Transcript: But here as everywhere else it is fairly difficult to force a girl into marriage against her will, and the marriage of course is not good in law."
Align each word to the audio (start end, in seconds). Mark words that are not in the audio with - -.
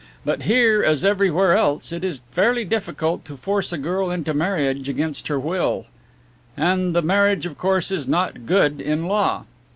But 0.25 0.41
here 0.41 0.81
as 0.83 1.03
everywhere 1.05 1.55
else 1.55 1.91
it 1.91 2.03
is 2.03 2.21
fairly 2.31 2.65
difficult 2.65 3.23
to 3.25 3.37
force 3.37 3.71
a 3.71 3.77
girl 3.77 4.09
into 4.09 4.33
marriage 4.33 4.89
against 4.89 5.27
her 5.27 5.39
will, 5.39 5.85
and 6.57 6.95
the 6.95 7.03
marriage 7.03 7.45
of 7.45 7.55
course 7.59 7.91
is 7.91 8.07
not 8.07 8.47
good 8.47 8.81
in 8.81 9.05
law." 9.05 9.43